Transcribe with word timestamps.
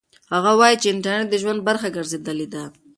هغه 0.33 0.51
وایي 0.59 0.77
چې 0.81 0.87
انټرنيټ 0.93 1.27
د 1.29 1.35
ژوند 1.41 1.59
برخه 1.67 1.87
ګرځېدلې 1.95 2.47
ده. 2.53 2.63